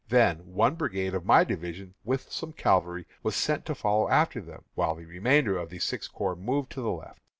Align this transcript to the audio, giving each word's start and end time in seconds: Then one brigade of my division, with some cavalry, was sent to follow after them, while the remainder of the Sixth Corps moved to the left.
Then 0.09 0.39
one 0.55 0.73
brigade 0.73 1.13
of 1.13 1.27
my 1.27 1.43
division, 1.43 1.93
with 2.03 2.31
some 2.31 2.53
cavalry, 2.53 3.05
was 3.21 3.35
sent 3.35 3.67
to 3.67 3.75
follow 3.75 4.09
after 4.09 4.41
them, 4.41 4.63
while 4.73 4.95
the 4.95 5.05
remainder 5.05 5.55
of 5.59 5.69
the 5.69 5.77
Sixth 5.77 6.11
Corps 6.11 6.35
moved 6.35 6.71
to 6.71 6.81
the 6.81 6.89
left. 6.89 7.19